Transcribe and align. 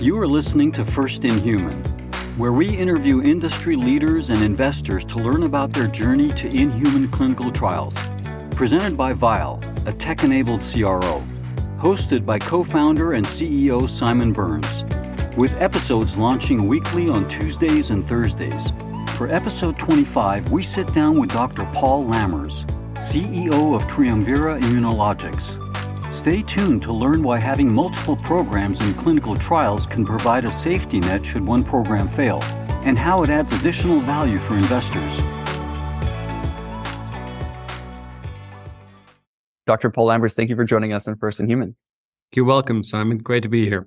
You 0.00 0.16
are 0.20 0.28
listening 0.28 0.70
to 0.72 0.84
First 0.84 1.24
in 1.24 1.38
Human, 1.38 1.82
where 2.36 2.52
we 2.52 2.68
interview 2.68 3.20
industry 3.20 3.74
leaders 3.74 4.30
and 4.30 4.44
investors 4.44 5.04
to 5.06 5.18
learn 5.18 5.42
about 5.42 5.72
their 5.72 5.88
journey 5.88 6.32
to 6.34 6.46
inhuman 6.46 7.08
clinical 7.08 7.50
trials. 7.50 7.96
Presented 8.52 8.96
by 8.96 9.12
Vial, 9.12 9.60
a 9.86 9.92
tech 9.92 10.22
enabled 10.22 10.60
CRO. 10.60 11.20
Hosted 11.78 12.24
by 12.24 12.38
co 12.38 12.62
founder 12.62 13.14
and 13.14 13.26
CEO 13.26 13.88
Simon 13.88 14.32
Burns. 14.32 14.84
With 15.36 15.60
episodes 15.60 16.16
launching 16.16 16.68
weekly 16.68 17.08
on 17.08 17.28
Tuesdays 17.28 17.90
and 17.90 18.04
Thursdays. 18.04 18.72
For 19.16 19.26
episode 19.26 19.80
25, 19.80 20.52
we 20.52 20.62
sit 20.62 20.92
down 20.92 21.18
with 21.18 21.30
Dr. 21.30 21.64
Paul 21.74 22.04
Lammers, 22.04 22.64
CEO 22.94 23.74
of 23.74 23.88
Triumvira 23.88 24.60
Immunologics. 24.60 25.67
Stay 26.10 26.42
tuned 26.42 26.82
to 26.82 26.92
learn 26.92 27.22
why 27.22 27.38
having 27.38 27.70
multiple 27.70 28.16
programs 28.16 28.80
in 28.80 28.94
clinical 28.94 29.36
trials 29.36 29.86
can 29.86 30.06
provide 30.06 30.46
a 30.46 30.50
safety 30.50 31.00
net 31.00 31.24
should 31.24 31.46
one 31.46 31.62
program 31.62 32.08
fail, 32.08 32.42
and 32.84 32.98
how 32.98 33.22
it 33.22 33.28
adds 33.28 33.52
additional 33.52 34.00
value 34.00 34.38
for 34.38 34.56
investors. 34.56 35.20
Dr. 39.66 39.90
Paul 39.90 40.06
Lammers, 40.06 40.32
thank 40.32 40.48
you 40.48 40.56
for 40.56 40.64
joining 40.64 40.94
us 40.94 41.06
on 41.06 41.16
First 41.16 41.40
in 41.40 41.48
Human. 41.48 41.76
You're 42.34 42.46
welcome, 42.46 42.82
Simon. 42.82 43.18
Great 43.18 43.42
to 43.42 43.50
be 43.50 43.66
here. 43.66 43.86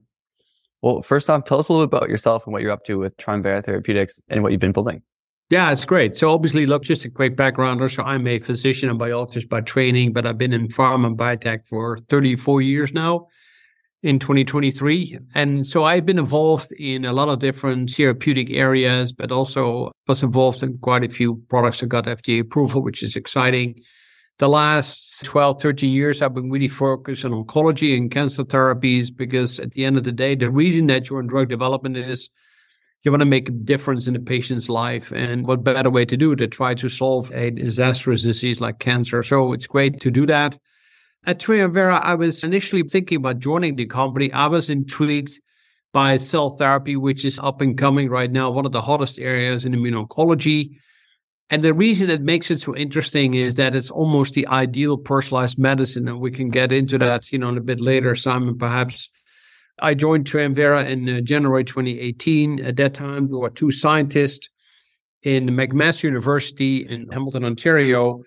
Well, 0.84 1.02
first 1.02 1.28
off, 1.28 1.44
tell 1.44 1.60
us 1.60 1.70
a 1.70 1.74
little 1.74 1.88
bit 1.88 1.98
about 1.98 2.10
yourself 2.10 2.46
and 2.46 2.54
what 2.54 2.62
you're 2.62 2.72
up 2.72 2.84
to 2.86 3.00
with 3.00 3.18
Triumvira 3.18 3.64
Therapeutics 3.64 4.22
and 4.30 4.44
what 4.44 4.52
you've 4.52 4.62
been 4.62 4.72
building. 4.72 5.02
Yeah, 5.52 5.70
it's 5.74 5.84
great. 5.84 6.16
So 6.16 6.34
obviously, 6.34 6.66
look, 6.66 6.84
just 6.84 7.04
a 7.04 7.10
quick 7.10 7.36
background. 7.36 7.92
So 7.92 8.04
I'm 8.04 8.26
a 8.26 8.40
physician 8.40 8.90
and 8.90 8.98
biologist 8.98 9.50
by 9.50 9.60
training, 9.60 10.14
but 10.14 10.26
I've 10.26 10.38
been 10.38 10.54
in 10.54 10.70
pharma 10.70 11.08
and 11.08 11.18
biotech 11.18 11.68
for 11.68 11.98
34 12.08 12.62
years 12.62 12.94
now 12.94 13.28
in 14.02 14.18
2023. 14.18 15.20
And 15.36 15.68
so 15.68 15.84
I've 15.84 16.06
been 16.06 16.20
involved 16.20 16.72
in 16.80 17.04
a 17.04 17.12
lot 17.12 17.28
of 17.28 17.40
different 17.40 17.90
therapeutic 17.90 18.50
areas, 18.50 19.12
but 19.12 19.30
also 19.34 19.92
was 20.08 20.24
involved 20.24 20.64
in 20.64 20.78
quite 20.78 21.04
a 21.04 21.10
few 21.10 21.44
products 21.50 21.82
that 21.82 21.88
got 21.88 22.06
FDA 22.06 22.40
approval, 22.40 22.82
which 22.82 23.04
is 23.04 23.18
exciting. 23.18 23.76
The 24.40 24.48
last 24.48 25.26
12, 25.26 25.62
13 25.62 25.94
years, 25.94 26.22
I've 26.22 26.34
been 26.34 26.50
really 26.50 26.70
focused 26.70 27.26
on 27.26 27.32
oncology 27.32 27.98
and 27.98 28.10
cancer 28.10 28.46
therapies 28.46 29.10
because 29.14 29.60
at 29.60 29.72
the 29.72 29.84
end 29.84 29.98
of 29.98 30.06
the 30.06 30.14
day, 30.14 30.34
the 30.34 30.50
reason 30.50 30.88
that 30.88 31.10
you're 31.10 31.20
in 31.20 31.28
drug 31.28 31.50
development 31.50 31.98
is 31.98 32.30
you 33.04 33.12
want 33.12 33.22
to 33.22 33.26
make 33.26 33.50
a 33.50 33.52
difference 33.52 34.08
in 34.08 34.16
a 34.16 34.20
patient's 34.20 34.70
life. 34.70 35.12
And 35.12 35.48
what 35.48 35.64
better 35.64 35.90
way 35.90 36.06
to 36.06 36.18
do 36.18 36.34
it? 36.34 36.38
to 36.38 36.48
try 36.48 36.74
to 36.76 36.90
solve 36.90 37.32
a 37.34 37.52
disastrous 37.52 38.24
disease 38.24 38.62
like 38.62 38.80
cancer? 38.80 39.24
So 39.24 39.54
it's 39.54 39.68
great 39.68 40.00
to 40.02 40.12
do 40.12 40.26
that. 40.28 40.58
At 41.26 41.40
Triumvira, 41.40 41.98
I 41.98 42.16
was 42.16 42.44
initially 42.44 42.84
thinking 42.84 43.18
about 43.18 43.40
joining 43.40 43.76
the 43.76 43.86
company. 43.86 44.32
I 44.34 44.48
was 44.48 44.70
intrigued 44.70 45.40
by 45.94 46.18
cell 46.18 46.50
therapy, 46.50 46.96
which 46.96 47.26
is 47.26 47.40
up 47.40 47.62
and 47.62 47.78
coming 47.78 48.10
right 48.10 48.32
now, 48.32 48.50
one 48.50 48.66
of 48.66 48.72
the 48.72 48.82
hottest 48.82 49.20
areas 49.20 49.66
in 49.66 49.74
immuno-oncology. 49.74 50.72
And 51.50 51.64
the 51.64 51.74
reason 51.74 52.10
it 52.10 52.22
makes 52.22 52.50
it 52.50 52.60
so 52.60 52.76
interesting 52.76 53.34
is 53.34 53.56
that 53.56 53.76
it's 53.76 53.92
almost 53.92 54.34
the 54.34 54.48
ideal 54.48 54.98
personalized 54.98 55.60
medicine. 55.60 56.08
And 56.08 56.20
we 56.20 56.32
can 56.32 56.50
get 56.50 56.72
into 56.72 56.98
that, 57.00 57.32
you 57.32 57.40
know, 57.40 57.56
a 57.56 57.60
bit 57.60 57.82
later, 57.82 58.16
Simon, 58.16 58.58
perhaps 58.58 59.10
I 59.82 59.96
joined 59.96 60.28
Triumvira 60.28 60.86
in 60.86 61.10
uh, 61.10 61.22
January 61.22 61.64
2018. 61.64 62.64
At 62.64 62.76
that 62.78 62.94
time, 62.94 63.28
we 63.28 63.38
were 63.38 63.50
two 63.50 63.72
scientists 63.72 64.48
in 65.24 65.48
McMaster 65.48 66.04
University 66.04 66.88
in 66.88 67.10
Hamilton, 67.10 67.46
Ontario, 67.46 68.20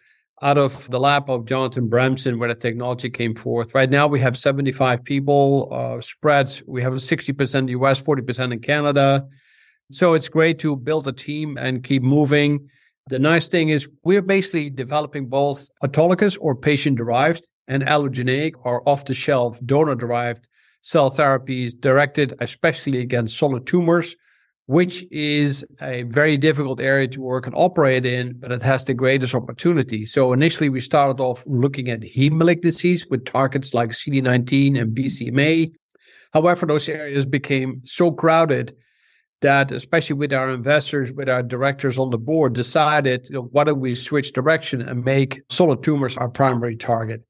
out 0.43 0.59
of 0.59 0.91
the 0.91 0.99
lab 0.99 1.31
of 1.31 1.47
Jonathan 1.47 1.89
Bramson, 1.89 2.39
where 2.39 2.49
the 2.49 2.57
technology 2.57 3.09
came 3.09 3.37
forth. 3.37 3.73
Right 3.73 3.89
now, 3.89 4.09
we 4.09 4.19
have 4.19 4.37
75 4.37 5.05
people 5.05 5.69
uh, 5.71 6.01
spread. 6.01 6.61
We 6.67 6.83
have 6.83 6.93
60% 6.95 7.69
US, 7.71 8.03
40% 8.03 8.53
in 8.53 8.59
Canada. 8.59 9.25
So 9.93 10.15
it's 10.15 10.29
great 10.29 10.59
to 10.61 10.75
build 10.75 11.07
a 11.07 11.13
team 11.13 11.57
and 11.57 11.85
keep 11.85 12.03
moving. 12.03 12.69
The 13.09 13.21
nice 13.21 13.47
thing 13.49 13.69
is 13.69 13.89
we're 14.03 14.23
basically 14.23 14.71
developing 14.71 15.29
both 15.29 15.69
autologous 15.85 16.37
or 16.41 16.57
patient 16.57 16.97
derived 16.97 17.49
and 17.69 17.85
allogeneic 17.85 18.55
or 18.65 18.87
off 18.89 19.05
the 19.05 19.15
shelf 19.15 19.61
donor 19.65 19.95
derived 19.95 20.49
cell 20.85 21.11
therapies 21.11 21.73
directed 21.79 22.35
especially 22.41 23.01
against 23.01 23.39
solid 23.39 23.67
tumors, 23.67 24.17
which 24.67 25.05
is 25.11 25.67
a 25.81 26.03
very 26.05 26.37
difficult 26.37 26.79
area 26.79 27.09
to 27.09 27.23
work 27.23 27.47
and 27.47 27.57
operate 27.57 28.05
in, 28.05 28.39
but 28.39 28.53
it 28.53 28.63
has 28.63 28.85
the 28.85 28.93
greatest 28.93 29.35
opportunity. 29.35 30.05
So 30.05 30.35
initially 30.35 30.69
we 30.69 30.81
started 30.81 31.23
off 31.23 31.43
looking 31.47 31.89
at 31.89 32.01
heme 32.03 32.33
malignancies 32.33 33.11
with 33.11 33.25
targets 33.25 33.73
like 33.73 33.91
CD19 33.91 34.79
and 34.79 34.95
BCMA. 34.95 35.73
However, 36.35 36.67
those 36.67 36.89
areas 36.89 37.25
became 37.25 37.81
so 37.85 38.11
crowded 38.13 38.77
that, 39.41 39.73
especially 39.73 40.17
with 40.17 40.35
our 40.35 40.51
investors, 40.51 41.13
with 41.15 41.31
our 41.31 41.43
directors 41.43 41.99
on 41.99 42.11
the 42.11 42.19
board, 42.19 42.53
decided, 42.53 43.27
you 43.31 43.37
know, 43.37 43.49
why 43.53 43.65
don't 43.65 43.81
we 43.81 43.95
switch 43.95 44.33
direction 44.33 44.83
and 44.83 45.03
make 45.05 45.41
solid 45.49 45.83
tumors 45.83 46.19
our 46.19 46.29
primary 46.29 46.77
target? 46.77 47.25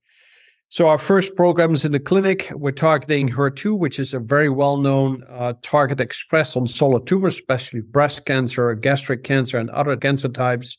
So 0.74 0.88
our 0.88 0.98
first 0.98 1.36
program 1.36 1.72
is 1.72 1.84
in 1.84 1.92
the 1.92 2.00
clinic. 2.00 2.50
We're 2.52 2.72
targeting 2.72 3.28
HER2, 3.28 3.78
which 3.78 4.00
is 4.00 4.12
a 4.12 4.18
very 4.18 4.48
well-known 4.48 5.22
uh, 5.30 5.52
target 5.62 6.00
expressed 6.00 6.56
on 6.56 6.66
solid 6.66 7.06
tumors, 7.06 7.36
especially 7.36 7.80
breast 7.80 8.26
cancer, 8.26 8.74
gastric 8.74 9.22
cancer, 9.22 9.56
and 9.56 9.70
other 9.70 9.96
cancer 9.96 10.28
types. 10.28 10.76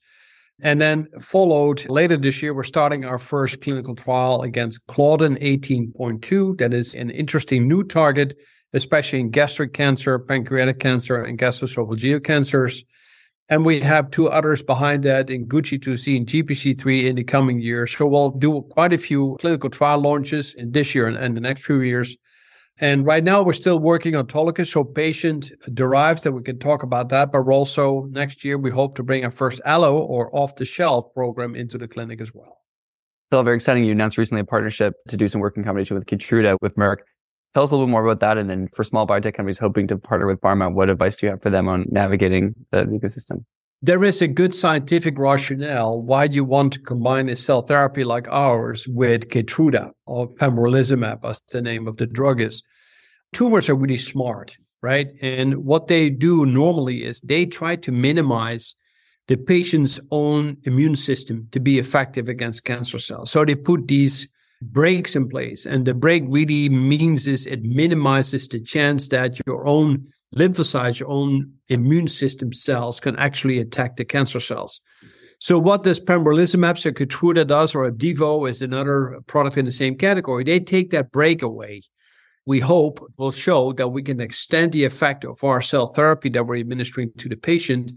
And 0.61 0.81
then 0.81 1.07
followed 1.21 1.87
later 1.87 2.17
this 2.17 2.43
year, 2.43 2.53
we're 2.53 2.63
starting 2.63 3.05
our 3.05 3.17
first 3.17 3.61
clinical 3.61 3.95
trial 3.95 4.41
against 4.41 4.85
Claudin 4.87 5.37
18.2. 5.37 6.57
That 6.57 6.73
is 6.73 6.93
an 6.93 7.09
interesting 7.09 7.65
new 7.65 7.81
target, 7.85 8.37
especially 8.73 9.21
in 9.21 9.31
gastric 9.31 9.71
cancer, 9.71 10.19
pancreatic 10.19 10.79
cancer, 10.79 11.23
and 11.23 11.39
gastroesophageal 11.39 12.21
cancers. 12.21 12.83
And 13.47 13.63
we 13.63 13.79
have 13.81 14.09
two 14.09 14.27
others 14.27 14.63
behind 14.63 15.03
that 15.03 15.29
in 15.29 15.45
GUCY2C 15.45 16.17
and 16.17 16.25
GPC3 16.25 17.05
in 17.05 17.15
the 17.15 17.23
coming 17.23 17.59
years. 17.59 17.95
So 17.95 18.07
we'll 18.07 18.31
do 18.31 18.63
quite 18.71 18.91
a 18.91 18.97
few 18.97 19.37
clinical 19.39 19.69
trial 19.69 19.99
launches 19.99 20.55
in 20.55 20.71
this 20.71 20.95
year 20.95 21.07
and, 21.07 21.15
and 21.15 21.37
the 21.37 21.41
next 21.41 21.63
few 21.63 21.81
years. 21.81 22.17
And 22.79 23.05
right 23.05 23.23
now 23.23 23.43
we're 23.43 23.53
still 23.53 23.79
working 23.79 24.15
on 24.15 24.25
autologous, 24.25 24.67
so 24.71 24.83
patient 24.83 25.51
derived 25.73 26.23
that 26.23 26.33
we 26.33 26.41
can 26.41 26.59
talk 26.59 26.83
about 26.83 27.09
that. 27.09 27.31
But 27.31 27.47
also 27.47 28.05
next 28.11 28.43
year 28.43 28.57
we 28.57 28.71
hope 28.71 28.95
to 28.95 29.03
bring 29.03 29.23
our 29.23 29.31
first 29.31 29.61
allo 29.63 29.97
or 29.99 30.35
off 30.35 30.55
the 30.55 30.65
shelf 30.65 31.13
program 31.13 31.55
into 31.55 31.77
the 31.77 31.87
clinic 31.87 32.19
as 32.19 32.33
well. 32.33 32.57
So 33.31 33.41
very 33.43 33.55
exciting. 33.55 33.83
You 33.85 33.91
announced 33.91 34.17
recently 34.17 34.41
a 34.41 34.45
partnership 34.45 34.93
to 35.07 35.17
do 35.17 35.27
some 35.27 35.39
work 35.39 35.55
in 35.55 35.63
combination 35.63 35.95
with 35.95 36.05
Keytruda 36.05 36.57
with 36.61 36.75
Merck. 36.75 36.97
Tell 37.55 37.63
us 37.63 37.71
a 37.71 37.73
little 37.73 37.87
bit 37.87 37.91
more 37.91 38.05
about 38.05 38.19
that. 38.19 38.37
And 38.37 38.49
then 38.49 38.67
for 38.75 38.83
small 38.83 39.07
biotech 39.07 39.33
companies 39.33 39.59
hoping 39.59 39.87
to 39.87 39.97
partner 39.97 40.27
with 40.27 40.41
pharma, 40.41 40.73
what 40.73 40.89
advice 40.89 41.15
do 41.15 41.25
you 41.25 41.29
have 41.31 41.41
for 41.41 41.49
them 41.49 41.69
on 41.69 41.85
navigating 41.89 42.53
the 42.71 42.83
ecosystem? 42.83 43.45
There 43.81 44.03
is 44.03 44.21
a 44.21 44.27
good 44.27 44.53
scientific 44.53 45.17
rationale 45.17 46.01
why 46.01 46.25
you 46.25 46.43
want 46.43 46.73
to 46.73 46.79
combine 46.81 47.29
a 47.29 47.37
cell 47.37 47.61
therapy 47.61 48.03
like 48.03 48.27
ours 48.27 48.89
with 48.89 49.29
Keytruda 49.29 49.91
or 50.05 50.27
pembrolizumab, 50.27 51.23
as 51.23 51.39
the 51.49 51.61
name 51.61 51.87
of 51.87 51.95
the 51.95 52.05
drug 52.05 52.41
is. 52.41 52.61
Tumors 53.31 53.69
are 53.69 53.75
really 53.75 53.97
smart, 53.97 54.57
right? 54.81 55.07
And 55.21 55.63
what 55.63 55.87
they 55.87 56.09
do 56.09 56.45
normally 56.45 57.05
is 57.05 57.21
they 57.21 57.45
try 57.45 57.77
to 57.77 57.91
minimize 57.93 58.75
the 59.29 59.37
patient's 59.37 59.97
own 60.11 60.57
immune 60.63 60.95
system 60.95 61.47
to 61.51 61.61
be 61.61 61.79
effective 61.79 62.27
against 62.27 62.65
cancer 62.65 62.99
cells. 62.99 63.31
So 63.31 63.45
they 63.45 63.55
put 63.55 63.87
these 63.87 64.27
brakes 64.61 65.15
in 65.15 65.27
place. 65.29 65.65
And 65.65 65.85
the 65.85 65.93
brake 65.93 66.23
really 66.27 66.69
means 66.69 67.27
is 67.27 67.47
it 67.47 67.63
minimizes 67.63 68.47
the 68.47 68.61
chance 68.61 69.09
that 69.09 69.39
your 69.45 69.65
own 69.67 70.07
lymphocytes, 70.35 70.99
your 70.99 71.09
own 71.09 71.53
immune 71.69 72.07
system 72.07 72.51
cells 72.51 72.99
can 72.99 73.15
actually 73.17 73.59
attack 73.59 73.95
the 73.95 74.05
cancer 74.05 74.39
cells. 74.39 74.81
So 75.39 75.59
what 75.59 75.83
does 75.83 75.99
pembrolizumab, 75.99 76.77
so 76.77 76.91
Keytruda 76.91 77.45
does, 77.45 77.75
or 77.75 77.89
Opdivo 77.89 78.49
is 78.49 78.61
another 78.61 79.19
product 79.27 79.57
in 79.57 79.65
the 79.65 79.71
same 79.71 79.97
category. 79.97 80.43
They 80.43 80.59
take 80.59 80.91
that 80.91 81.11
brake 81.11 81.41
away. 81.41 81.83
We 82.45 82.59
hope 82.59 82.99
will 83.17 83.31
show 83.31 83.73
that 83.73 83.89
we 83.89 84.03
can 84.03 84.21
extend 84.21 84.71
the 84.71 84.85
effect 84.85 85.25
of 85.25 85.43
our 85.43 85.61
cell 85.61 85.87
therapy 85.87 86.29
that 86.29 86.45
we're 86.45 86.59
administering 86.59 87.11
to 87.17 87.29
the 87.29 87.35
patient 87.35 87.91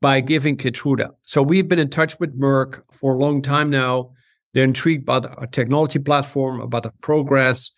by 0.00 0.20
giving 0.20 0.56
Keytruda. 0.56 1.10
So 1.22 1.42
we've 1.42 1.68
been 1.68 1.78
in 1.78 1.90
touch 1.90 2.18
with 2.18 2.38
Merck 2.38 2.82
for 2.92 3.14
a 3.14 3.18
long 3.18 3.42
time 3.42 3.70
now 3.70 4.12
they're 4.54 4.64
intrigued 4.64 5.02
about 5.02 5.26
uh, 5.26 5.34
our 5.38 5.46
technology 5.46 5.98
platform, 5.98 6.60
about 6.60 6.84
the 6.84 6.92
progress. 7.02 7.70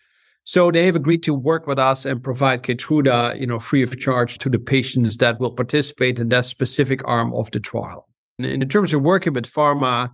So 0.45 0.71
they 0.71 0.87
have 0.87 0.95
agreed 0.95 1.25
to 1.25 1.35
work 1.35 1.67
with 1.67 1.79
us 1.79 2.05
and 2.05 2.23
provide 2.23 2.63
Keytruda, 2.63 3.41
you 3.41 3.47
know, 3.47 3.59
free 3.59 3.83
of 3.83 3.99
charge 3.99 4.39
to 4.39 4.49
the 4.49 4.61
patients 4.61 5.17
that 5.17 5.41
will 5.41 5.51
participate 5.51 6.21
in 6.21 6.29
that 6.29 6.45
specific 6.45 7.01
arm 7.05 7.35
of 7.35 7.51
the 7.51 7.59
trial. 7.59 8.07
And 8.39 8.63
in 8.63 8.69
terms 8.69 8.95
of 8.95 9.03
working 9.03 9.33
with 9.33 9.47
pharma, 9.47 10.11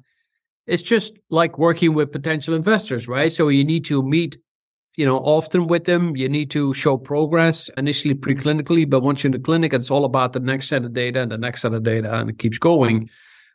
it's 0.67 0.83
just 0.83 1.19
like 1.29 1.59
working 1.59 1.93
with 1.93 2.13
potential 2.13 2.55
investors, 2.55 3.09
right? 3.09 3.31
So 3.31 3.49
you 3.49 3.65
need 3.65 3.85
to 3.87 4.03
meet, 4.03 4.39
you 4.97 5.05
know, 5.05 5.19
often 5.19 5.67
with 5.67 5.85
them. 5.85 6.17
You 6.17 6.29
need 6.29 6.51
to 6.53 6.73
show 6.73 6.97
progress 6.97 7.69
initially 7.77 8.15
preclinically, 8.15 8.89
but 8.89 9.03
once 9.03 9.23
you're 9.23 9.29
in 9.29 9.33
the 9.33 9.39
clinic, 9.41 9.75
it's 9.75 9.91
all 9.91 10.05
about 10.05 10.33
the 10.33 10.41
next 10.41 10.69
set 10.69 10.85
of 10.85 10.95
data 10.95 11.21
and 11.21 11.33
the 11.33 11.37
next 11.37 11.63
set 11.63 11.75
of 11.75 11.83
data, 11.83 12.15
and 12.15 12.31
it 12.31 12.39
keeps 12.39 12.59
going. 12.59 13.11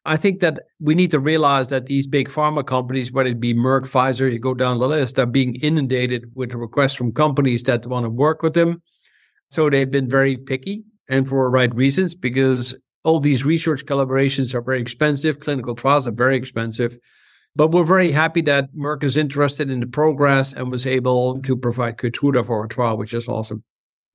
I 0.07 0.15
think 0.15 0.39
that 0.39 0.59
we 0.79 0.95
need 0.95 1.11
to 1.11 1.19
realize 1.19 1.67
that 1.67 1.87
these 1.87 2.07
big 2.07 2.29
pharma 2.29 2.65
companies, 2.65 3.11
whether 3.11 3.29
it 3.29 3.41
be 3.41 3.53
Merck, 3.53 3.81
Pfizer, 3.81 4.31
you 4.31 4.39
go 4.39 4.53
down 4.53 4.79
the 4.79 4.87
list, 4.87 5.19
are 5.19 5.25
being 5.25 5.55
inundated 5.55 6.31
with 6.33 6.53
requests 6.53 6.93
from 6.93 7.11
companies 7.11 7.63
that 7.63 7.85
want 7.85 8.05
to 8.05 8.09
work 8.09 8.41
with 8.41 8.53
them. 8.53 8.81
So 9.51 9.69
they've 9.69 9.91
been 9.91 10.09
very 10.09 10.37
picky 10.37 10.85
and 11.09 11.27
for 11.27 11.49
right 11.49 11.75
reasons 11.75 12.15
because 12.15 12.73
all 13.03 13.19
these 13.19 13.43
research 13.43 13.85
collaborations 13.85 14.55
are 14.55 14.61
very 14.61 14.81
expensive. 14.81 15.41
Clinical 15.41 15.75
trials 15.75 16.07
are 16.07 16.11
very 16.11 16.37
expensive. 16.37 16.97
But 17.57 17.71
we're 17.71 17.83
very 17.83 18.13
happy 18.13 18.41
that 18.43 18.73
Merck 18.73 19.03
is 19.03 19.17
interested 19.17 19.69
in 19.69 19.81
the 19.81 19.87
progress 19.87 20.53
and 20.53 20.71
was 20.71 20.87
able 20.87 21.41
to 21.41 21.57
provide 21.57 21.97
Keytruda 21.97 22.45
for 22.45 22.63
a 22.63 22.69
trial, 22.69 22.97
which 22.97 23.13
is 23.13 23.27
awesome. 23.27 23.61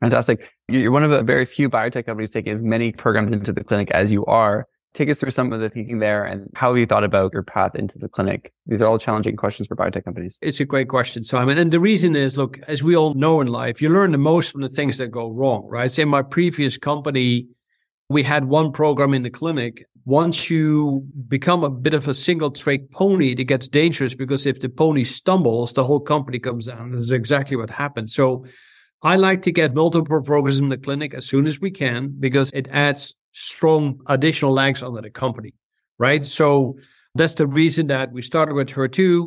Fantastic. 0.00 0.50
You're 0.68 0.90
one 0.90 1.04
of 1.04 1.10
the 1.10 1.22
very 1.22 1.44
few 1.44 1.68
biotech 1.68 2.06
companies 2.06 2.30
taking 2.30 2.52
as 2.52 2.62
many 2.62 2.92
programs 2.92 3.30
into 3.30 3.52
the 3.52 3.62
clinic 3.62 3.90
as 3.90 4.10
you 4.10 4.24
are. 4.24 4.66
Take 4.94 5.08
us 5.08 5.18
through 5.18 5.30
some 5.30 5.52
of 5.54 5.60
the 5.60 5.70
thinking 5.70 6.00
there 6.00 6.24
and 6.24 6.50
how 6.54 6.74
you 6.74 6.84
thought 6.84 7.04
about 7.04 7.32
your 7.32 7.42
path 7.42 7.74
into 7.74 7.98
the 7.98 8.08
clinic. 8.08 8.52
These 8.66 8.82
are 8.82 8.88
all 8.88 8.98
challenging 8.98 9.36
questions 9.36 9.66
for 9.66 9.74
biotech 9.74 10.04
companies. 10.04 10.38
It's 10.42 10.60
a 10.60 10.66
great 10.66 10.88
question, 10.88 11.24
Simon. 11.24 11.56
And 11.56 11.72
the 11.72 11.80
reason 11.80 12.14
is, 12.14 12.36
look, 12.36 12.58
as 12.68 12.82
we 12.82 12.94
all 12.94 13.14
know 13.14 13.40
in 13.40 13.46
life, 13.46 13.80
you 13.80 13.88
learn 13.88 14.12
the 14.12 14.18
most 14.18 14.52
from 14.52 14.60
the 14.60 14.68
things 14.68 14.98
that 14.98 15.08
go 15.08 15.30
wrong, 15.30 15.66
right? 15.66 15.98
In 15.98 16.10
my 16.10 16.22
previous 16.22 16.76
company, 16.76 17.46
we 18.10 18.22
had 18.22 18.44
one 18.44 18.70
program 18.70 19.14
in 19.14 19.22
the 19.22 19.30
clinic. 19.30 19.86
Once 20.04 20.50
you 20.50 21.06
become 21.26 21.64
a 21.64 21.70
bit 21.70 21.94
of 21.94 22.06
a 22.06 22.14
single 22.14 22.50
track 22.50 22.80
pony, 22.90 23.32
it 23.32 23.44
gets 23.44 23.68
dangerous 23.68 24.14
because 24.14 24.44
if 24.44 24.60
the 24.60 24.68
pony 24.68 25.04
stumbles, 25.04 25.72
the 25.72 25.84
whole 25.84 26.00
company 26.00 26.38
comes 26.38 26.66
down. 26.66 26.92
This 26.92 27.00
is 27.00 27.12
exactly 27.12 27.56
what 27.56 27.70
happened. 27.70 28.10
So 28.10 28.44
I 29.02 29.16
like 29.16 29.42
to 29.42 29.52
get 29.52 29.74
multiple 29.74 30.22
programs 30.22 30.58
in 30.58 30.68
the 30.68 30.76
clinic 30.76 31.14
as 31.14 31.26
soon 31.26 31.46
as 31.46 31.60
we 31.60 31.70
can 31.70 32.14
because 32.20 32.50
it 32.52 32.68
adds 32.70 33.14
strong 33.32 34.00
additional 34.06 34.52
legs 34.52 34.82
under 34.82 35.00
the 35.00 35.10
company, 35.10 35.54
right? 35.98 36.24
So 36.24 36.78
that's 37.14 37.34
the 37.34 37.46
reason 37.46 37.86
that 37.88 38.12
we 38.12 38.22
started 38.22 38.54
with 38.54 38.68
HER2. 38.68 39.26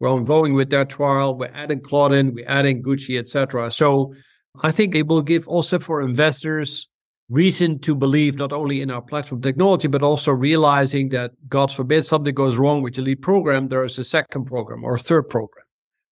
We're 0.00 0.08
ongoing 0.10 0.54
with 0.54 0.70
that 0.70 0.88
trial. 0.88 1.36
We're 1.36 1.50
adding 1.52 1.80
Claudin, 1.80 2.34
we're 2.34 2.48
adding 2.48 2.82
Gucci, 2.82 3.18
etc. 3.18 3.70
So 3.70 4.14
I 4.62 4.72
think 4.72 4.94
it 4.94 5.06
will 5.06 5.22
give 5.22 5.46
also 5.46 5.78
for 5.78 6.00
investors 6.00 6.88
reason 7.28 7.78
to 7.78 7.94
believe 7.94 8.36
not 8.36 8.52
only 8.52 8.80
in 8.80 8.90
our 8.90 9.00
platform 9.00 9.40
technology, 9.40 9.86
but 9.88 10.02
also 10.02 10.32
realizing 10.32 11.10
that, 11.10 11.30
God 11.48 11.72
forbid, 11.72 12.04
something 12.04 12.34
goes 12.34 12.56
wrong 12.56 12.82
with 12.82 12.96
your 12.96 13.06
lead 13.06 13.22
program, 13.22 13.68
there 13.68 13.84
is 13.84 13.98
a 13.98 14.04
second 14.04 14.46
program 14.46 14.82
or 14.82 14.96
a 14.96 14.98
third 14.98 15.28
program. 15.28 15.64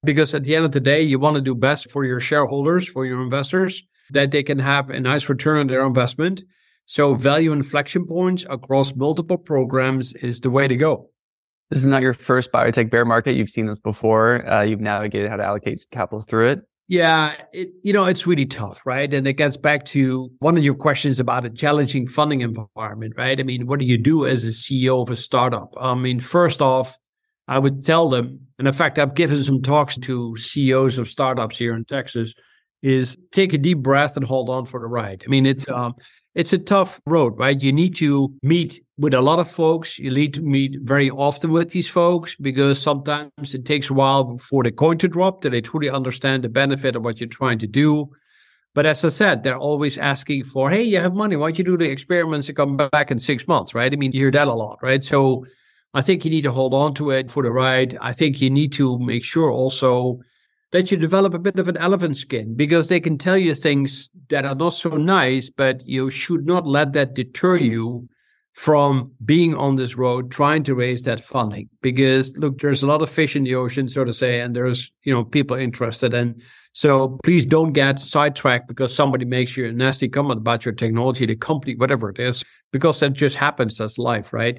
Because 0.05 0.32
at 0.32 0.44
the 0.44 0.55
end 0.55 0.64
of 0.64 0.70
the 0.70 0.81
day, 0.81 1.02
you 1.02 1.19
want 1.19 1.35
to 1.35 1.43
do 1.43 1.56
best 1.56 1.90
for 1.90 2.05
your 2.05 2.20
shareholders, 2.20 2.88
for 2.88 3.05
your 3.05 3.20
investors, 3.20 3.82
that 4.11 4.31
they 4.31 4.44
can 4.44 4.61
have 4.61 4.90
a 4.90 5.00
nice 5.00 5.29
return 5.29 5.58
on 5.58 5.67
their 5.67 5.85
investment 5.85 6.44
so 6.88 7.14
value 7.14 7.52
inflection 7.52 8.06
points 8.06 8.46
across 8.49 8.94
multiple 8.96 9.37
programs 9.37 10.14
is 10.14 10.40
the 10.40 10.49
way 10.49 10.67
to 10.67 10.75
go. 10.75 11.11
This 11.69 11.81
is 11.81 11.87
not 11.87 12.00
your 12.00 12.14
first 12.14 12.50
biotech 12.50 12.90
bear 12.90 13.05
market. 13.05 13.35
You've 13.35 13.50
seen 13.50 13.67
this 13.67 13.79
before. 13.79 14.50
Uh, 14.50 14.62
you've 14.62 14.81
navigated 14.81 15.29
how 15.29 15.37
to 15.37 15.44
allocate 15.44 15.85
capital 15.93 16.25
through 16.26 16.52
it. 16.52 16.61
Yeah, 16.88 17.35
it, 17.52 17.69
you 17.82 17.93
know, 17.93 18.06
it's 18.06 18.26
really 18.26 18.46
tough, 18.46 18.87
right? 18.87 19.12
And 19.12 19.29
it 19.29 19.35
gets 19.35 19.58
back 19.58 19.85
to 19.87 20.31
one 20.38 20.56
of 20.56 20.64
your 20.64 20.75
questions 20.75 21.20
about 21.20 21.44
a 21.44 21.50
challenging 21.50 22.06
funding 22.06 22.40
environment, 22.40 23.12
right? 23.19 23.38
I 23.38 23.43
mean, 23.43 23.67
what 23.67 23.81
do 23.81 23.85
you 23.85 23.99
do 23.99 24.26
as 24.26 24.44
a 24.44 24.52
CEO 24.52 25.02
of 25.02 25.11
a 25.11 25.17
startup? 25.17 25.75
I 25.79 25.94
mean, 25.94 26.20
first 26.20 26.62
off, 26.62 26.96
I 27.46 27.58
would 27.58 27.85
tell 27.85 28.08
them, 28.08 28.46
and 28.58 28.67
in 28.67 28.73
fact, 28.73 28.99
I've 28.99 29.14
given 29.14 29.37
some 29.37 29.61
talks 29.61 29.99
to 29.99 30.37
CEOs 30.37 30.96
of 30.96 31.06
startups 31.06 31.58
here 31.58 31.75
in 31.75 31.85
Texas, 31.85 32.32
is 32.83 33.17
take 33.33 33.53
a 33.53 33.59
deep 33.59 33.79
breath 33.79 34.17
and 34.17 34.25
hold 34.25 34.49
on 34.49 34.65
for 34.65 34.81
the 34.81 34.87
ride. 34.87 35.25
I 35.27 35.31
mean, 35.31 35.47
it's 35.47 35.69
um, 35.69 35.95
it's 36.35 36.53
a 36.53 36.59
tough 36.59 37.01
road, 37.07 37.37
right? 37.37 37.61
You 37.61 37.73
need 37.73 37.97
to 37.97 38.33
meet 38.43 38.81
with 38.97 39.15
a 39.15 39.21
lot 39.21 39.41
of 39.41 39.51
folks. 39.51 39.99
You 39.99 40.11
need 40.11 40.35
to 40.35 40.43
meet 40.43 40.79
very 40.83 41.11
often 41.11 41.51
with 41.51 41.71
these 41.71 41.89
folks 41.89 42.37
because 42.37 42.81
sometimes 42.81 43.55
it 43.55 43.65
takes 43.65 43.91
a 43.91 43.95
while 43.95 44.39
for 44.39 44.63
the 44.63 44.71
coin 44.71 44.99
to 44.99 45.09
drop 45.09 45.41
that 45.41 45.51
they 45.51 45.61
truly 45.61 45.91
understand 45.91 46.45
the 46.45 46.49
benefit 46.49 46.95
of 46.95 47.03
what 47.03 47.21
you're 47.21 47.29
trying 47.29 47.59
to 47.59 47.67
do. 47.67 48.09
But 48.75 48.87
as 48.87 49.05
I 49.05 49.09
said, 49.09 49.43
they're 49.43 49.59
always 49.59 49.99
asking 49.99 50.45
for, 50.45 50.71
hey, 50.71 50.83
you 50.83 51.01
have 51.01 51.15
money. 51.15 51.35
Why 51.35 51.49
don't 51.49 51.59
you 51.59 51.65
do 51.65 51.77
the 51.77 51.91
experiments 51.91 52.49
and 52.49 52.57
come 52.57 52.77
back 52.77 53.11
in 53.11 53.19
six 53.19 53.49
months, 53.49 53.75
right? 53.75 53.93
I 53.93 53.97
mean, 53.97 54.13
you 54.13 54.21
hear 54.21 54.31
that 54.31 54.47
a 54.47 54.55
lot, 54.55 54.79
right? 54.83 55.03
So 55.03 55.45
I 55.95 56.03
think 56.03 56.25
you 56.25 56.31
need 56.31 56.43
to 56.43 56.53
hold 56.53 56.75
on 56.75 56.95
to 56.95 57.11
it 57.11 57.31
for 57.31 57.43
the 57.43 57.51
ride. 57.51 57.99
I 58.01 58.13
think 58.13 58.41
you 58.41 58.51
need 58.51 58.73
to 58.75 58.99
make 59.01 59.25
sure 59.25 59.51
also 59.51 60.21
that 60.73 60.91
you 60.91 60.97
develop 60.97 61.35
a 61.35 61.38
bit 61.38 61.59
of 61.59 61.69
an 61.69 61.76
elephant 61.79 62.17
skin 62.17 62.55
because 62.55 62.88
they 62.88 63.00
can 63.00 63.17
tell 63.17 63.38
you 63.38 63.55
things 63.55 64.11
that 64.29 64.44
are 64.44 64.55
not 64.55 64.75
so 64.75 64.91
nice, 64.91 65.49
but 65.50 65.87
you 65.87 66.11
should 66.11 66.47
not 66.47 66.67
let 66.67 66.93
that 66.93 67.15
deter 67.15 67.56
you 67.56 68.09
from 68.53 69.12
being 69.25 69.55
on 69.55 69.76
this 69.76 69.97
road 69.97 70.32
trying 70.32 70.65
to 70.65 70.75
raise 70.75 71.05
that 71.05 71.20
funding. 71.20 71.69
Because 71.81 72.37
look 72.37 72.59
there's 72.59 72.82
a 72.82 72.88
lot 72.88 73.03
of 73.03 73.09
fish 73.09 73.37
in 73.37 73.44
the 73.44 73.55
ocean 73.55 73.88
so 73.88 74.05
to 74.05 74.12
say 74.12 74.41
and 74.41 74.56
there's 74.56 74.91
you 75.05 75.15
know 75.15 75.25
people 75.25 75.56
interested 75.56 76.12
and 76.12 76.43
so 76.73 77.19
please 77.23 77.47
don't 77.47 77.73
get 77.73 78.00
sidetracked 78.00 78.67
because 78.67 78.93
somebody 78.93 79.25
makes 79.25 79.56
you 79.56 79.67
a 79.67 79.73
nasty 79.73 80.09
comment 80.09 80.41
about 80.41 80.64
your 80.64 80.75
technology 80.75 81.25
the 81.25 81.37
company 81.37 81.76
whatever 81.76 82.11
it 82.11 82.19
is 82.19 82.44
because 82.73 82.99
that 82.99 83.12
just 83.12 83.37
happens 83.37 83.79
that's 83.79 83.97
life 83.97 84.32
right 84.32 84.59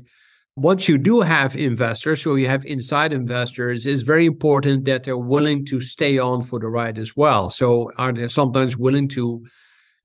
once 0.56 0.90
you 0.90 0.98
do 0.98 1.22
have 1.22 1.56
investors, 1.56 2.22
so 2.22 2.36
you 2.36 2.48
have 2.48 2.66
inside 2.66 3.13
investors, 3.13 3.86
it's 3.86 4.01
very 4.01 4.25
important 4.25 4.86
that 4.86 5.04
they're 5.04 5.18
willing 5.18 5.66
to 5.66 5.80
stay 5.80 6.18
on 6.18 6.44
for 6.44 6.60
the 6.60 6.68
ride 6.68 7.00
as 7.00 7.16
well. 7.16 7.50
So 7.50 7.92
are 7.98 8.12
they 8.12 8.28
sometimes 8.28 8.78
willing 8.78 9.07
to 9.10 9.46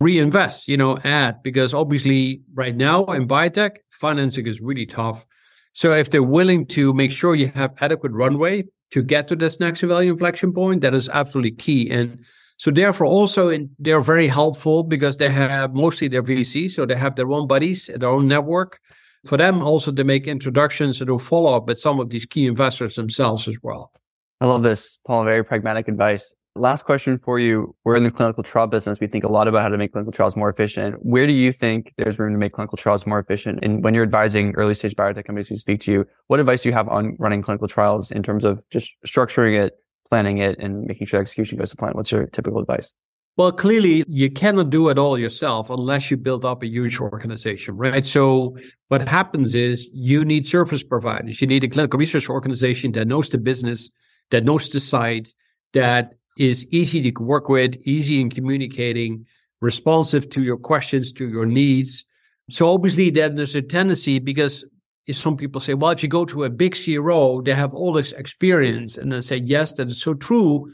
reinvest, 0.00 0.68
you 0.68 0.76
know, 0.76 0.98
add? 1.04 1.42
Because 1.42 1.74
obviously 1.74 2.42
right 2.54 2.76
now 2.76 3.04
in 3.06 3.26
biotech, 3.26 3.76
financing 3.90 4.46
is 4.46 4.60
really 4.60 4.86
tough. 4.86 5.26
So 5.72 5.92
if 5.92 6.10
they're 6.10 6.22
willing 6.22 6.66
to 6.66 6.94
make 6.94 7.10
sure 7.10 7.34
you 7.34 7.48
have 7.48 7.72
adequate 7.80 8.12
runway 8.12 8.64
to 8.92 9.02
get 9.02 9.26
to 9.28 9.36
this 9.36 9.58
next 9.58 9.80
value 9.80 10.12
inflection 10.12 10.52
point, 10.52 10.82
that 10.82 10.94
is 10.94 11.08
absolutely 11.08 11.52
key. 11.52 11.90
And 11.90 12.24
so 12.58 12.70
therefore 12.70 13.08
also 13.08 13.48
in, 13.48 13.70
they're 13.80 14.00
very 14.00 14.28
helpful 14.28 14.84
because 14.84 15.16
they 15.16 15.30
have 15.30 15.74
mostly 15.74 16.06
their 16.06 16.22
VC, 16.22 16.70
so 16.70 16.86
they 16.86 16.94
have 16.94 17.16
their 17.16 17.28
own 17.32 17.48
buddies, 17.48 17.90
their 17.92 18.08
own 18.08 18.28
network 18.28 18.78
for 19.24 19.36
them 19.36 19.62
also 19.62 19.92
to 19.92 20.04
make 20.04 20.26
introductions 20.26 21.00
and 21.00 21.08
to 21.08 21.18
follow 21.18 21.56
up 21.56 21.66
with 21.66 21.78
some 21.78 22.00
of 22.00 22.10
these 22.10 22.26
key 22.26 22.46
investors 22.46 22.94
themselves 22.96 23.48
as 23.48 23.58
well. 23.62 23.92
I 24.40 24.46
love 24.46 24.62
this, 24.62 24.98
Paul. 25.06 25.24
Very 25.24 25.44
pragmatic 25.44 25.88
advice. 25.88 26.34
Last 26.56 26.84
question 26.84 27.18
for 27.18 27.40
you. 27.40 27.74
We're 27.84 27.96
in 27.96 28.04
the 28.04 28.12
clinical 28.12 28.44
trial 28.44 28.68
business. 28.68 29.00
We 29.00 29.08
think 29.08 29.24
a 29.24 29.28
lot 29.28 29.48
about 29.48 29.62
how 29.62 29.68
to 29.68 29.78
make 29.78 29.92
clinical 29.92 30.12
trials 30.12 30.36
more 30.36 30.48
efficient. 30.48 30.96
Where 31.04 31.26
do 31.26 31.32
you 31.32 31.50
think 31.50 31.92
there's 31.96 32.18
room 32.18 32.32
to 32.32 32.38
make 32.38 32.52
clinical 32.52 32.76
trials 32.76 33.06
more 33.06 33.18
efficient? 33.18 33.58
And 33.62 33.82
when 33.82 33.92
you're 33.92 34.04
advising 34.04 34.54
early 34.54 34.74
stage 34.74 34.94
biotech 34.94 35.24
companies 35.24 35.48
who 35.48 35.56
speak 35.56 35.80
to 35.80 35.92
you, 35.92 36.06
what 36.28 36.38
advice 36.38 36.62
do 36.62 36.68
you 36.68 36.74
have 36.74 36.88
on 36.88 37.16
running 37.18 37.42
clinical 37.42 37.66
trials 37.66 38.12
in 38.12 38.22
terms 38.22 38.44
of 38.44 38.62
just 38.70 38.94
structuring 39.04 39.60
it, 39.60 39.74
planning 40.08 40.38
it, 40.38 40.58
and 40.60 40.84
making 40.84 41.08
sure 41.08 41.20
execution 41.20 41.58
goes 41.58 41.70
to 41.70 41.76
plan? 41.76 41.92
What's 41.94 42.12
your 42.12 42.26
typical 42.26 42.60
advice? 42.60 42.92
Well, 43.36 43.50
clearly 43.50 44.04
you 44.06 44.30
cannot 44.30 44.70
do 44.70 44.90
it 44.90 44.98
all 44.98 45.18
yourself 45.18 45.68
unless 45.68 46.08
you 46.08 46.16
build 46.16 46.44
up 46.44 46.62
a 46.62 46.68
huge 46.68 47.00
organization, 47.00 47.76
right? 47.76 48.06
So 48.06 48.56
what 48.88 49.08
happens 49.08 49.56
is 49.56 49.90
you 49.92 50.24
need 50.24 50.46
service 50.46 50.84
providers. 50.84 51.40
You 51.40 51.48
need 51.48 51.64
a 51.64 51.68
clinical 51.68 51.98
research 51.98 52.28
organization 52.28 52.92
that 52.92 53.08
knows 53.08 53.30
the 53.30 53.38
business, 53.38 53.90
that 54.30 54.44
knows 54.44 54.68
the 54.68 54.78
site, 54.78 55.34
that 55.72 56.14
is 56.38 56.72
easy 56.72 57.10
to 57.10 57.22
work 57.22 57.48
with, 57.48 57.76
easy 57.82 58.20
in 58.20 58.30
communicating, 58.30 59.26
responsive 59.60 60.30
to 60.30 60.42
your 60.42 60.56
questions, 60.56 61.10
to 61.14 61.28
your 61.28 61.46
needs. 61.46 62.04
So 62.50 62.68
obviously 62.68 63.10
then 63.10 63.34
there's 63.34 63.56
a 63.56 63.62
tendency 63.62 64.20
because 64.20 64.64
some 65.10 65.36
people 65.36 65.60
say, 65.60 65.74
well, 65.74 65.90
if 65.90 66.04
you 66.04 66.08
go 66.08 66.24
to 66.26 66.44
a 66.44 66.50
big 66.50 66.76
CRO, 66.76 67.42
they 67.42 67.54
have 67.54 67.74
all 67.74 67.92
this 67.92 68.12
experience. 68.12 68.96
And 68.96 69.12
I 69.12 69.20
say, 69.20 69.38
yes, 69.38 69.72
that 69.72 69.88
is 69.88 70.00
so 70.00 70.14
true. 70.14 70.70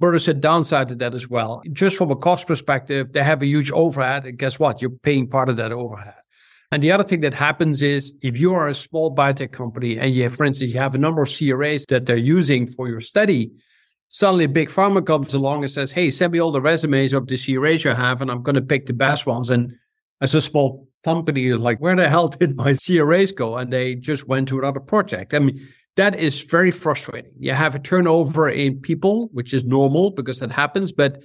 But 0.00 0.10
there's 0.10 0.28
a 0.28 0.34
downside 0.34 0.88
to 0.88 0.96
that 0.96 1.14
as 1.14 1.30
well. 1.30 1.62
Just 1.72 1.96
from 1.96 2.10
a 2.10 2.16
cost 2.16 2.46
perspective, 2.46 3.12
they 3.12 3.22
have 3.22 3.42
a 3.42 3.46
huge 3.46 3.70
overhead. 3.70 4.24
And 4.24 4.38
guess 4.38 4.58
what? 4.58 4.82
You're 4.82 4.90
paying 4.90 5.28
part 5.28 5.48
of 5.48 5.56
that 5.58 5.72
overhead. 5.72 6.14
And 6.72 6.82
the 6.82 6.90
other 6.90 7.04
thing 7.04 7.20
that 7.20 7.34
happens 7.34 7.82
is 7.82 8.16
if 8.20 8.36
you 8.36 8.52
are 8.54 8.66
a 8.66 8.74
small 8.74 9.14
biotech 9.14 9.52
company 9.52 9.96
and 9.98 10.12
you 10.12 10.24
have, 10.24 10.34
for 10.34 10.44
instance, 10.44 10.72
you 10.72 10.80
have 10.80 10.96
a 10.96 10.98
number 10.98 11.22
of 11.22 11.28
CRAs 11.28 11.86
that 11.86 12.06
they're 12.06 12.16
using 12.16 12.66
for 12.66 12.88
your 12.88 13.00
study, 13.00 13.52
suddenly 14.08 14.44
a 14.44 14.48
big 14.48 14.68
pharma 14.68 15.06
comes 15.06 15.34
along 15.34 15.62
and 15.62 15.70
says, 15.70 15.92
Hey, 15.92 16.10
send 16.10 16.32
me 16.32 16.40
all 16.40 16.50
the 16.50 16.60
resumes 16.60 17.12
of 17.12 17.28
the 17.28 17.36
CRAs 17.36 17.84
you 17.84 17.92
have, 17.92 18.20
and 18.20 18.30
I'm 18.30 18.42
going 18.42 18.56
to 18.56 18.62
pick 18.62 18.86
the 18.86 18.92
best 18.92 19.26
ones. 19.26 19.50
And 19.50 19.74
as 20.20 20.34
a 20.34 20.40
small 20.40 20.88
company, 21.04 21.52
like, 21.52 21.78
where 21.78 21.94
the 21.94 22.08
hell 22.08 22.28
did 22.28 22.56
my 22.56 22.74
CRAs 22.74 23.30
go? 23.30 23.56
And 23.56 23.72
they 23.72 23.94
just 23.94 24.26
went 24.26 24.48
to 24.48 24.58
another 24.58 24.80
project. 24.80 25.34
I 25.34 25.38
mean, 25.38 25.64
that 25.96 26.18
is 26.18 26.42
very 26.42 26.70
frustrating. 26.70 27.32
You 27.38 27.52
have 27.52 27.74
a 27.74 27.78
turnover 27.78 28.48
in 28.48 28.80
people, 28.80 29.28
which 29.32 29.54
is 29.54 29.64
normal 29.64 30.10
because 30.10 30.40
that 30.40 30.52
happens. 30.52 30.92
But 30.92 31.22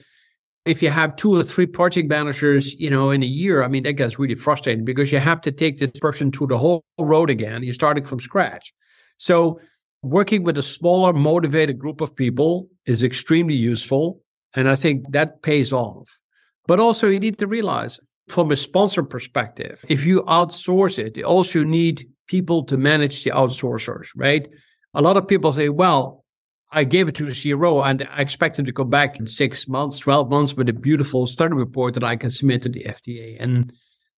if 0.66 0.84
you 0.84 0.90
have 0.90 1.16
two 1.16 1.36
or 1.36 1.44
three 1.44 1.66
project 1.66 2.10
managers, 2.10 2.76
you 2.76 2.90
know, 2.90 3.10
in 3.10 3.24
a 3.24 3.28
year, 3.28 3.64
I 3.64 3.68
mean, 3.68 3.84
that 3.84 3.94
gets 3.94 4.20
really 4.20 4.36
frustrating 4.36 4.86
because 4.86 5.12
you 5.12 5.20
have 5.20 5.42
to 5.42 5.52
take 5.52 5.80
this 5.80 5.92
person 6.00 6.32
to 6.32 6.46
the 6.46 6.58
whole 6.58 6.84
road 7.00 7.30
again. 7.30 7.64
You're 7.64 7.74
starting 7.74 8.04
from 8.04 8.20
scratch. 8.20 8.74
So 9.18 9.60
working 10.04 10.44
with 10.44 10.58
a 10.58 10.64
smaller, 10.64 11.14
motivated 11.14 11.80
group 11.80 12.02
of 12.02 12.16
people 12.16 12.70
is 12.86 13.04
extremely 13.04 13.56
useful. 13.56 14.22
And 14.54 14.70
I 14.70 14.76
think 14.76 15.12
that 15.12 15.42
pays 15.42 15.74
off. 15.74 16.20
But 16.68 16.80
also 16.80 17.08
you 17.08 17.20
need 17.20 17.40
to 17.40 17.48
realize 17.48 18.00
from 18.28 18.52
a 18.52 18.56
sponsor 18.56 19.04
perspective, 19.04 19.84
if 19.90 20.06
you 20.06 20.22
outsource 20.24 21.00
it, 21.00 21.18
you 21.18 21.24
also 21.24 21.64
need 21.64 22.08
people 22.30 22.64
to 22.64 22.78
manage 22.78 23.24
the 23.24 23.32
outsourcers, 23.32 24.08
right? 24.16 24.48
A 24.94 25.02
lot 25.02 25.18
of 25.18 25.28
people 25.28 25.52
say, 25.52 25.68
well, 25.68 26.24
I 26.72 26.84
gave 26.84 27.10
it 27.10 27.16
to 27.16 27.26
the 27.26 27.52
CRO 27.52 27.82
and 27.82 28.08
I 28.12 28.22
expect 28.22 28.60
him 28.60 28.66
to 28.66 28.72
come 28.72 28.90
back 28.90 29.20
in 29.20 29.28
six 29.28 29.68
months, 29.68 30.00
12 30.00 30.30
months 30.30 30.54
with 30.56 30.70
a 30.70 30.74
beautiful 30.74 31.28
study 31.28 31.56
report 31.56 31.96
that 31.96 32.04
I 32.04 32.16
can 32.16 32.30
submit 32.30 32.62
to 32.62 32.70
the 32.70 32.84
FDA. 32.84 33.38
And 33.40 33.74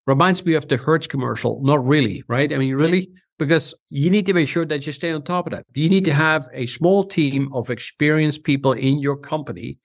reminds 0.06 0.44
me 0.44 0.54
of 0.54 0.68
the 0.68 0.76
Hertz 0.76 1.06
commercial. 1.06 1.60
Not 1.62 1.84
really, 1.84 2.22
right? 2.28 2.52
I 2.52 2.58
mean, 2.58 2.74
really? 2.74 3.08
Because 3.38 3.74
you 3.88 4.10
need 4.10 4.26
to 4.26 4.34
make 4.34 4.48
sure 4.48 4.66
that 4.66 4.86
you 4.86 4.92
stay 4.92 5.12
on 5.12 5.22
top 5.22 5.46
of 5.46 5.52
that. 5.52 5.64
You 5.74 5.88
need 5.88 6.04
to 6.04 6.12
have 6.12 6.48
a 6.52 6.66
small 6.66 7.04
team 7.04 7.52
of 7.52 7.70
experienced 7.70 8.44
people 8.44 8.72
in 8.72 8.98
your 8.98 9.16
company 9.16 9.78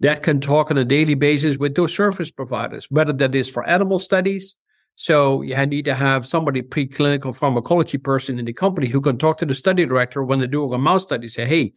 that 0.00 0.22
can 0.22 0.40
talk 0.40 0.70
on 0.70 0.78
a 0.78 0.84
daily 0.84 1.14
basis 1.14 1.56
with 1.56 1.74
those 1.74 1.94
service 1.94 2.30
providers, 2.30 2.86
whether 2.90 3.12
that 3.12 3.34
is 3.34 3.48
for 3.48 3.66
animal 3.68 3.98
studies. 3.98 4.54
So 5.00 5.40
you 5.40 5.56
need 5.64 5.86
to 5.86 5.94
have 5.94 6.26
somebody 6.26 6.60
preclinical 6.60 7.34
pharmacology 7.34 7.96
person 7.96 8.38
in 8.38 8.44
the 8.44 8.52
company 8.52 8.86
who 8.86 9.00
can 9.00 9.16
talk 9.16 9.38
to 9.38 9.46
the 9.46 9.54
study 9.54 9.86
director 9.86 10.22
when 10.22 10.40
they're 10.40 10.46
doing 10.46 10.74
a 10.74 10.78
mouse 10.78 11.04
study, 11.04 11.26
say, 11.26 11.46
hey, 11.46 11.72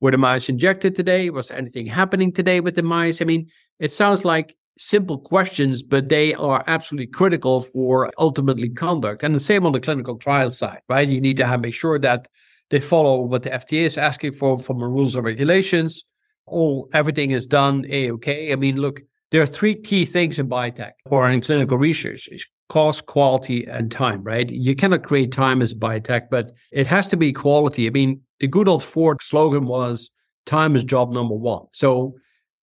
were 0.00 0.10
the 0.10 0.16
mice 0.16 0.48
injected 0.48 0.96
today? 0.96 1.28
Was 1.28 1.50
anything 1.50 1.84
happening 1.84 2.32
today 2.32 2.60
with 2.60 2.76
the 2.76 2.82
mice? 2.82 3.20
I 3.20 3.26
mean, 3.26 3.50
it 3.78 3.92
sounds 3.92 4.24
like 4.24 4.56
simple 4.78 5.18
questions, 5.18 5.82
but 5.82 6.08
they 6.08 6.32
are 6.32 6.64
absolutely 6.66 7.08
critical 7.08 7.60
for 7.60 8.10
ultimately 8.16 8.70
conduct. 8.70 9.22
And 9.22 9.34
the 9.34 9.40
same 9.40 9.66
on 9.66 9.72
the 9.72 9.80
clinical 9.80 10.16
trial 10.16 10.50
side, 10.50 10.80
right? 10.88 11.06
You 11.06 11.20
need 11.20 11.36
to 11.36 11.46
have 11.46 11.60
make 11.60 11.74
sure 11.74 11.98
that 11.98 12.26
they 12.70 12.80
follow 12.80 13.20
what 13.20 13.42
the 13.42 13.50
FDA 13.50 13.82
is 13.82 13.98
asking 13.98 14.32
for 14.32 14.58
from 14.58 14.78
the 14.78 14.86
rules 14.86 15.14
and 15.14 15.26
regulations. 15.26 16.04
All 16.46 16.88
everything 16.94 17.32
is 17.32 17.46
done 17.46 17.84
a 17.90 18.12
okay. 18.12 18.50
I 18.50 18.56
mean, 18.56 18.78
look, 18.78 19.02
there 19.30 19.42
are 19.42 19.46
three 19.46 19.74
key 19.74 20.06
things 20.06 20.38
in 20.38 20.48
biotech 20.48 20.92
or 21.04 21.30
in 21.30 21.42
clinical 21.42 21.76
research: 21.76 22.28
is 22.32 22.46
cost, 22.72 23.04
quality, 23.04 23.66
and 23.66 23.92
time. 23.92 24.22
Right? 24.22 24.48
You 24.50 24.74
cannot 24.74 25.02
create 25.02 25.30
time 25.30 25.60
as 25.60 25.74
biotech, 25.74 26.22
but 26.30 26.52
it 26.72 26.86
has 26.86 27.06
to 27.08 27.16
be 27.16 27.32
quality. 27.32 27.86
I 27.86 27.90
mean, 27.90 28.22
the 28.40 28.48
good 28.48 28.68
old 28.68 28.82
Ford 28.82 29.18
slogan 29.20 29.66
was 29.66 30.10
"Time 30.46 30.74
is 30.76 30.82
job 30.84 31.12
number 31.12 31.36
one." 31.36 31.64
So 31.72 32.14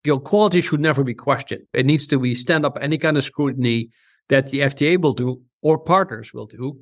your 0.04 0.20
quality 0.20 0.60
should 0.62 0.80
never 0.80 1.04
be 1.04 1.14
questioned. 1.14 1.64
It 1.74 1.84
needs 1.84 2.06
to 2.06 2.18
be 2.18 2.34
stand 2.34 2.64
up 2.64 2.78
any 2.80 2.98
kind 2.98 3.18
of 3.18 3.24
scrutiny 3.24 3.90
that 4.30 4.46
the 4.46 4.60
FDA 4.60 4.96
will 4.96 5.12
do 5.12 5.42
or 5.60 5.78
partners 5.78 6.32
will 6.32 6.46
do. 6.46 6.74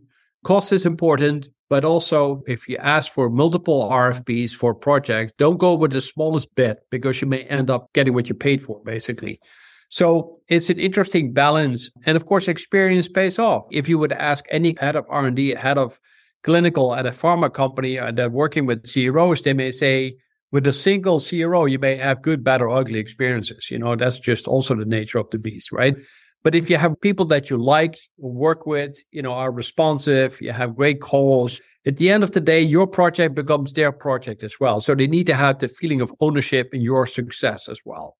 Cost 0.44 0.72
is 0.72 0.86
important, 0.86 1.48
but 1.68 1.84
also 1.84 2.42
if 2.46 2.68
you 2.68 2.76
ask 2.76 3.10
for 3.10 3.28
multiple 3.28 3.88
RFPs 3.90 4.52
for 4.54 4.72
projects, 4.74 5.32
don't 5.38 5.58
go 5.58 5.74
with 5.74 5.92
the 5.92 6.00
smallest 6.00 6.54
bit 6.54 6.78
because 6.90 7.20
you 7.20 7.26
may 7.26 7.42
end 7.44 7.70
up 7.70 7.88
getting 7.92 8.14
what 8.14 8.28
you 8.28 8.36
paid 8.36 8.62
for, 8.62 8.80
basically. 8.84 9.40
So 9.88 10.40
it's 10.48 10.70
an 10.70 10.78
interesting 10.78 11.32
balance. 11.32 11.90
And 12.04 12.16
of 12.16 12.26
course, 12.26 12.48
experience 12.48 13.08
pays 13.08 13.38
off. 13.38 13.66
If 13.70 13.88
you 13.88 13.98
would 13.98 14.12
ask 14.12 14.44
any 14.50 14.76
head 14.78 14.96
of 14.96 15.06
R&D, 15.08 15.50
head 15.50 15.78
of 15.78 16.00
clinical 16.42 16.94
at 16.94 17.06
a 17.06 17.10
pharma 17.10 17.52
company 17.52 17.98
uh, 17.98 18.12
that 18.12 18.32
working 18.32 18.66
with 18.66 18.90
CROs, 18.92 19.42
they 19.42 19.52
may 19.52 19.70
say, 19.70 20.16
with 20.52 20.66
a 20.66 20.72
single 20.72 21.20
CRO, 21.20 21.66
you 21.66 21.78
may 21.78 21.96
have 21.96 22.22
good, 22.22 22.44
bad, 22.44 22.62
or 22.62 22.70
ugly 22.70 23.00
experiences. 23.00 23.68
You 23.70 23.78
know, 23.78 23.96
that's 23.96 24.20
just 24.20 24.46
also 24.46 24.74
the 24.74 24.84
nature 24.84 25.18
of 25.18 25.28
the 25.30 25.38
beast, 25.38 25.72
right? 25.72 25.96
But 26.44 26.54
if 26.54 26.70
you 26.70 26.76
have 26.76 27.00
people 27.00 27.24
that 27.26 27.50
you 27.50 27.56
like, 27.56 27.98
work 28.18 28.66
with, 28.66 28.96
you 29.10 29.22
know, 29.22 29.32
are 29.32 29.50
responsive, 29.50 30.40
you 30.40 30.52
have 30.52 30.76
great 30.76 31.00
calls, 31.00 31.60
at 31.86 31.98
the 31.98 32.10
end 32.10 32.24
of 32.24 32.32
the 32.32 32.40
day, 32.40 32.60
your 32.60 32.88
project 32.88 33.36
becomes 33.36 33.72
their 33.72 33.92
project 33.92 34.42
as 34.42 34.58
well. 34.58 34.80
So 34.80 34.94
they 34.96 35.06
need 35.06 35.28
to 35.28 35.34
have 35.34 35.60
the 35.60 35.68
feeling 35.68 36.00
of 36.00 36.12
ownership 36.18 36.74
in 36.74 36.80
your 36.80 37.06
success 37.06 37.68
as 37.68 37.80
well. 37.84 38.16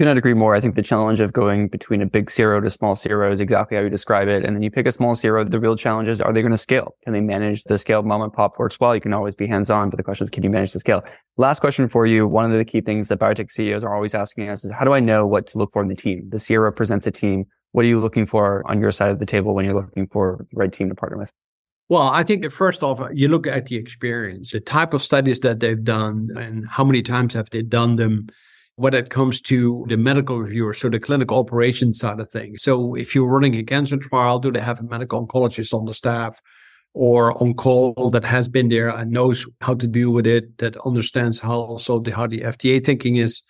Could 0.00 0.06
not 0.06 0.16
agree 0.16 0.34
more. 0.34 0.56
I 0.56 0.60
think 0.60 0.74
the 0.74 0.82
challenge 0.82 1.20
of 1.20 1.32
going 1.32 1.68
between 1.68 2.02
a 2.02 2.06
big 2.06 2.28
CRO 2.28 2.60
to 2.60 2.68
small 2.68 2.96
CRO 2.96 3.30
is 3.30 3.38
exactly 3.38 3.76
how 3.76 3.84
you 3.84 3.88
describe 3.88 4.26
it. 4.26 4.44
And 4.44 4.56
then 4.56 4.62
you 4.62 4.68
pick 4.68 4.86
a 4.86 4.92
small 4.92 5.14
CRO. 5.14 5.44
The 5.44 5.60
real 5.60 5.76
challenge 5.76 6.08
is, 6.08 6.20
are 6.20 6.32
they 6.32 6.42
going 6.42 6.50
to 6.50 6.58
scale? 6.58 6.96
Can 7.04 7.12
they 7.12 7.20
manage 7.20 7.62
the 7.62 7.78
scale? 7.78 8.02
Mom 8.02 8.20
and 8.20 8.32
pop 8.32 8.58
works 8.58 8.80
well. 8.80 8.92
You 8.92 9.00
can 9.00 9.14
always 9.14 9.36
be 9.36 9.46
hands 9.46 9.70
on, 9.70 9.90
but 9.90 9.96
the 9.96 10.02
question 10.02 10.24
is, 10.24 10.30
can 10.30 10.42
you 10.42 10.50
manage 10.50 10.72
the 10.72 10.80
scale? 10.80 11.04
Last 11.36 11.60
question 11.60 11.88
for 11.88 12.06
you. 12.06 12.26
One 12.26 12.50
of 12.50 12.58
the 12.58 12.64
key 12.64 12.80
things 12.80 13.06
that 13.06 13.20
biotech 13.20 13.52
CEOs 13.52 13.84
are 13.84 13.94
always 13.94 14.16
asking 14.16 14.48
us 14.48 14.64
is, 14.64 14.72
how 14.72 14.84
do 14.84 14.92
I 14.92 14.98
know 14.98 15.28
what 15.28 15.46
to 15.48 15.58
look 15.58 15.72
for 15.72 15.80
in 15.82 15.88
the 15.88 15.94
team? 15.94 16.28
The 16.28 16.44
CRO 16.44 16.72
presents 16.72 17.06
a 17.06 17.12
team. 17.12 17.44
What 17.70 17.84
are 17.84 17.88
you 17.88 18.00
looking 18.00 18.26
for 18.26 18.68
on 18.68 18.80
your 18.80 18.90
side 18.90 19.12
of 19.12 19.20
the 19.20 19.26
table 19.26 19.54
when 19.54 19.64
you're 19.64 19.74
looking 19.74 20.08
for 20.08 20.44
the 20.50 20.56
right 20.56 20.72
team 20.72 20.88
to 20.88 20.96
partner 20.96 21.18
with? 21.18 21.30
Well, 21.88 22.08
I 22.08 22.24
think 22.24 22.50
first 22.50 22.82
off, 22.82 23.00
you 23.12 23.28
look 23.28 23.46
at 23.46 23.66
the 23.66 23.76
experience, 23.76 24.50
the 24.50 24.58
type 24.58 24.92
of 24.92 25.02
studies 25.02 25.38
that 25.40 25.60
they've 25.60 25.84
done, 25.84 26.30
and 26.36 26.66
how 26.66 26.82
many 26.82 27.02
times 27.02 27.34
have 27.34 27.50
they 27.50 27.62
done 27.62 27.94
them 27.94 28.26
when 28.76 28.94
it 28.94 29.10
comes 29.10 29.40
to 29.40 29.84
the 29.88 29.96
medical 29.96 30.40
reviewer, 30.40 30.72
so 30.72 30.88
the 30.88 30.98
clinical 30.98 31.38
operations 31.38 31.98
side 31.98 32.18
of 32.18 32.28
things. 32.28 32.62
So 32.62 32.94
if 32.94 33.14
you're 33.14 33.26
running 33.26 33.54
a 33.54 33.62
cancer 33.62 33.96
trial, 33.96 34.38
do 34.38 34.50
they 34.50 34.60
have 34.60 34.80
a 34.80 34.84
medical 34.84 35.24
oncologist 35.24 35.72
on 35.72 35.84
the 35.84 35.94
staff 35.94 36.40
or 36.92 37.40
on 37.42 37.54
call 37.54 38.10
that 38.10 38.24
has 38.24 38.48
been 38.48 38.68
there 38.68 38.88
and 38.88 39.12
knows 39.12 39.46
how 39.60 39.74
to 39.74 39.86
deal 39.86 40.10
with 40.10 40.26
it, 40.26 40.58
that 40.58 40.76
understands 40.84 41.38
how 41.38 41.54
also 41.54 42.00
the, 42.00 42.10
how 42.10 42.26
the 42.26 42.40
FDA 42.40 42.84
thinking 42.84 43.16
is? 43.16 43.42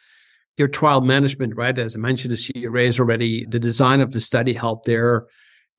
Your 0.57 0.69
trial 0.69 1.01
management, 1.01 1.57
right? 1.57 1.77
As 1.77 1.97
I 1.97 1.99
mentioned, 1.99 2.33
the 2.33 2.53
CRA 2.63 2.85
is 2.85 3.01
already 3.01 3.45
the 3.47 3.59
design 3.59 4.01
of 4.01 4.13
the 4.13 4.21
study 4.21 4.53
help 4.53 4.85
there. 4.85 5.27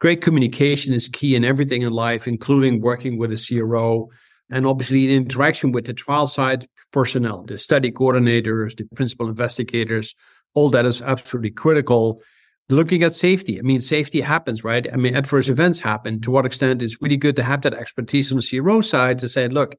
Great 0.02 0.22
communication 0.22 0.94
is 0.94 1.08
key 1.08 1.34
in 1.34 1.46
everything 1.46 1.84
in 1.84 1.94
life, 1.94 2.28
including 2.28 2.82
working 2.82 3.18
with 3.18 3.32
a 3.32 3.38
CRO 3.38 4.10
and 4.50 4.66
obviously 4.66 5.08
the 5.08 5.16
interaction 5.16 5.72
with 5.72 5.86
the 5.86 5.94
trial 5.94 6.28
side 6.28 6.68
personnel, 6.92 7.44
the 7.44 7.58
study 7.58 7.92
coordinators, 7.92 8.76
the 8.78 8.86
principal 8.96 9.28
investigators, 9.28 10.16
all 10.54 10.70
that 10.70 10.86
is 10.86 11.02
absolutely 11.02 11.52
critical. 11.52 12.22
Looking 12.70 13.04
at 13.04 13.14
safety, 13.14 13.60
I 13.60 13.62
mean, 13.62 13.82
safety 13.82 14.22
happens, 14.22 14.64
right? 14.64 14.92
I 14.92 14.96
mean, 14.96 15.16
adverse 15.16 15.50
events 15.50 15.80
happen. 15.80 16.22
To 16.22 16.32
what 16.32 16.46
extent 16.46 16.82
is 16.82 16.98
really 17.02 17.18
good 17.18 17.36
to 17.36 17.44
have 17.44 17.62
that 17.62 17.76
expertise 17.76 18.32
on 18.32 18.40
the 18.40 18.60
CRO 18.60 18.82
side 18.82 19.20
to 19.20 19.28
say, 19.28 19.48
look, 19.48 19.76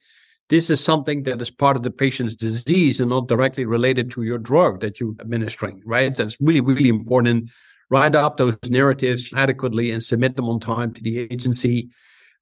this 0.48 0.70
is 0.70 0.82
something 0.82 1.24
that 1.24 1.40
is 1.40 1.50
part 1.50 1.76
of 1.76 1.82
the 1.82 1.90
patient's 1.90 2.36
disease 2.36 3.00
and 3.00 3.10
not 3.10 3.26
directly 3.26 3.64
related 3.64 4.10
to 4.12 4.22
your 4.22 4.38
drug 4.38 4.80
that 4.80 5.00
you're 5.00 5.14
administering, 5.20 5.82
right? 5.84 6.14
That's 6.14 6.36
really, 6.40 6.60
really 6.60 6.88
important. 6.88 7.50
Write 7.90 8.14
up 8.14 8.36
those 8.36 8.56
narratives 8.68 9.32
adequately 9.34 9.90
and 9.90 10.02
submit 10.02 10.36
them 10.36 10.48
on 10.48 10.60
time 10.60 10.92
to 10.92 11.02
the 11.02 11.18
agency. 11.18 11.88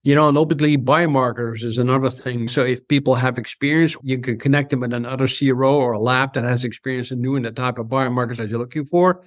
You 0.05 0.15
know, 0.15 0.29
and 0.29 0.37
obviously 0.37 0.77
biomarkers 0.77 1.65
is 1.65 1.79
another 1.79 2.11
thing. 2.11 2.47
So 2.47 2.63
if 2.63 2.87
people 2.89 3.15
have 3.15 3.39
experience, 3.39 3.97
you 4.03 4.19
can 4.19 4.39
connect 4.39 4.69
them 4.69 4.81
with 4.81 4.93
another 4.93 5.27
CRO 5.27 5.77
or 5.77 5.93
a 5.93 5.99
lab 5.99 6.35
that 6.35 6.45
has 6.45 6.63
experience 6.63 7.11
in 7.11 7.23
doing 7.23 7.43
the 7.43 7.51
type 7.51 7.79
of 7.79 7.87
biomarkers 7.87 8.37
that 8.37 8.51
you're 8.51 8.59
looking 8.59 8.85
for. 8.85 9.25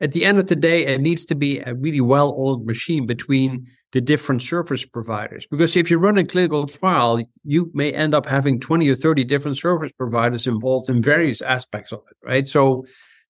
At 0.00 0.10
the 0.10 0.24
end 0.24 0.38
of 0.38 0.48
the 0.48 0.56
day, 0.56 0.84
it 0.86 1.00
needs 1.00 1.24
to 1.26 1.36
be 1.36 1.60
a 1.60 1.74
really 1.74 2.00
well-oiled 2.00 2.66
machine 2.66 3.06
between 3.06 3.68
the 3.92 4.00
different 4.00 4.42
service 4.42 4.84
providers. 4.84 5.46
Because 5.48 5.76
if 5.76 5.92
you 5.92 5.98
run 5.98 6.18
a 6.18 6.24
clinical 6.24 6.66
trial, 6.66 7.22
you 7.44 7.70
may 7.72 7.92
end 7.92 8.12
up 8.12 8.26
having 8.26 8.58
20 8.58 8.88
or 8.90 8.96
30 8.96 9.22
different 9.22 9.56
service 9.56 9.92
providers 9.92 10.48
involved 10.48 10.90
in 10.90 11.00
various 11.00 11.40
aspects 11.40 11.92
of 11.92 12.00
it, 12.10 12.16
right? 12.26 12.48
So 12.48 12.84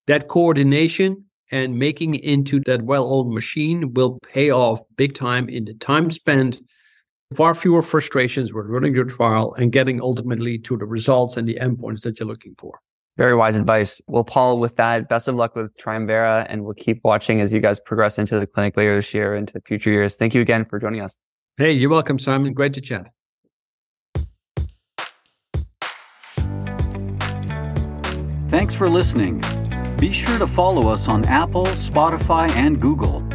that 0.06 0.28
coordination 0.28 1.26
and 1.52 1.78
making 1.78 2.14
into 2.14 2.60
that 2.60 2.82
well-oiled 2.82 3.32
machine 3.32 3.92
will 3.92 4.18
pay 4.32 4.50
off 4.50 4.80
big 4.96 5.14
time 5.14 5.50
in 5.50 5.66
the 5.66 5.74
time 5.74 6.10
spent 6.10 6.62
far 7.34 7.54
fewer 7.54 7.82
frustrations 7.82 8.52
with 8.52 8.66
running 8.66 8.94
your 8.94 9.04
trial 9.04 9.54
and 9.54 9.72
getting 9.72 10.00
ultimately 10.00 10.58
to 10.58 10.76
the 10.76 10.84
results 10.84 11.36
and 11.36 11.48
the 11.48 11.58
endpoints 11.60 12.02
that 12.02 12.20
you're 12.20 12.28
looking 12.28 12.54
for. 12.58 12.78
Very 13.16 13.34
wise 13.34 13.56
advice. 13.56 14.00
Well, 14.06 14.24
Paul, 14.24 14.58
with 14.58 14.76
that, 14.76 15.08
best 15.08 15.26
of 15.26 15.34
luck 15.34 15.56
with 15.56 15.76
Triumvira, 15.78 16.46
and 16.50 16.64
we'll 16.64 16.74
keep 16.74 17.00
watching 17.02 17.40
as 17.40 17.52
you 17.52 17.60
guys 17.60 17.80
progress 17.80 18.18
into 18.18 18.38
the 18.38 18.46
clinic 18.46 18.76
later 18.76 18.94
this 18.96 19.14
year 19.14 19.34
into 19.34 19.60
future 19.62 19.90
years. 19.90 20.16
Thank 20.16 20.34
you 20.34 20.42
again 20.42 20.66
for 20.66 20.78
joining 20.78 21.00
us. 21.00 21.18
Hey, 21.56 21.72
you're 21.72 21.90
welcome, 21.90 22.18
Simon. 22.18 22.52
Great 22.52 22.74
to 22.74 22.80
chat. 22.82 23.10
Thanks 28.48 28.74
for 28.74 28.88
listening. 28.88 29.42
Be 29.98 30.12
sure 30.12 30.38
to 30.38 30.46
follow 30.46 30.88
us 30.88 31.08
on 31.08 31.24
Apple, 31.24 31.64
Spotify, 31.66 32.50
and 32.50 32.80
Google 32.80 33.25